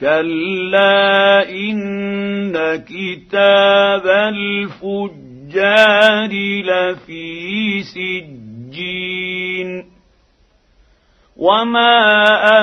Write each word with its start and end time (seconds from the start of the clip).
كلا 0.00 1.50
ان 1.50 2.76
كتاب 2.76 4.06
الفجار 4.34 5.50
لفي 6.62 7.82
سجين 7.82 9.70
وما 11.36 11.98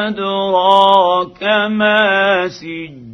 ادراك 0.08 1.44
ما 1.70 2.48
سجين 2.48 3.14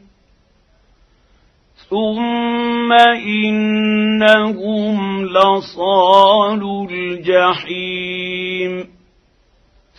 ثم 1.89 2.93
إنهم 3.27 4.95
لصال 5.25 6.61
الجحيم. 6.91 8.73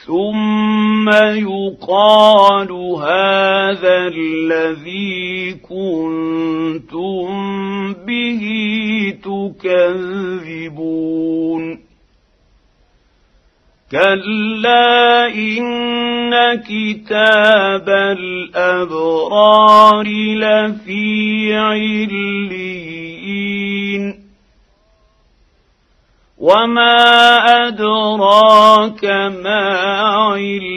ثم 0.07 1.09
يقال 1.09 2.73
هذا 2.99 4.09
الذي 4.09 5.55
كنتم 5.69 7.29
تكذبون 10.43 11.63
كلا 13.91 15.27
ان 15.35 16.55
كتاب 16.55 17.89
الابرار 18.19 20.07
لفي 20.37 21.55
عليين 21.55 22.23
وما 26.39 26.97
ادراك 27.69 29.05
ما 29.45 29.69
عليون 30.09 30.73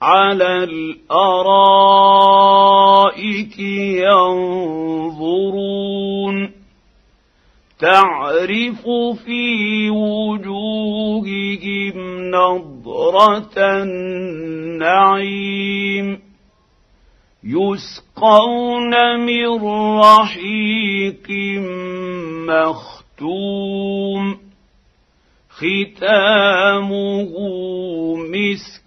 على 0.02 0.64
الأرائك 0.64 1.60
ينظرون. 4.10 5.18
تعرف 7.80 8.82
في 9.26 9.90
وجوههم 9.90 11.98
نضره 12.32 13.52
النعيم 14.78 16.20
يسقون 17.44 19.20
من 19.20 19.48
رحيق 20.00 21.28
مختوم 22.50 24.38
ختامه 25.50 27.34
مسك 28.16 28.87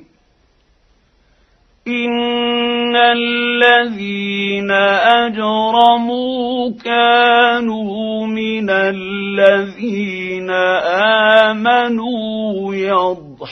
ان 2.91 2.97
الذين 2.97 4.71
اجرموا 5.21 6.71
كانوا 6.83 8.27
من 8.27 8.69
الذين 8.69 10.51
امنوا 11.41 12.75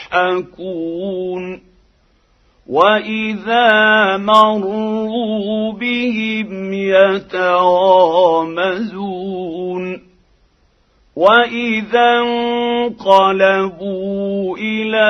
يضحكون 0.04 0.82
واذا 2.70 4.18
مروا 4.18 5.74
بهم 5.74 6.74
يتغامزون 6.74 7.40
واذا 11.16 12.20
انقلبوا 13.00 13.98
إلى 14.58 15.10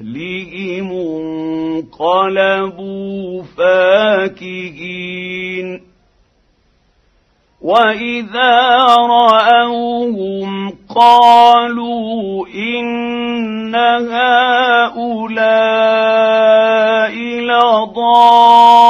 اهلهم 0.00 0.92
انقلبوا 2.00 3.42
فاكهين 3.56 5.00
واذا 7.60 8.78
راوهم 8.86 10.70
قالوا 10.96 12.46
ان 12.48 13.74
هؤلاء 14.94 15.50
لضالون 17.40 18.80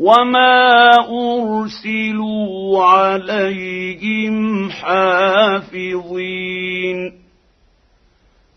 وما 0.00 0.94
ارسلوا 0.98 2.53
عليهم 2.82 4.70
حافظين. 4.70 6.14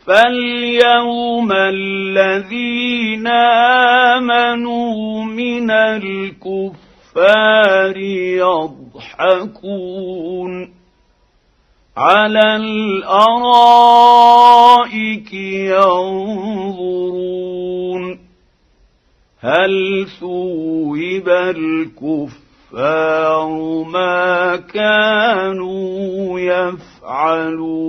فاليوم 0.05 1.51
الذين 1.51 3.27
آمنوا 4.17 5.23
من 5.23 5.71
الكفار 5.71 6.77
يضحكون 9.17 10.73
على 11.97 12.55
الأرائك 12.55 13.43
ينظرون. 15.33 16.67
هل 19.39 20.07
ثوب 20.19 21.29
الكفار 22.73 23.83
ما 23.83 24.55
كانوا 24.55 26.39
يفعلون 26.39 27.87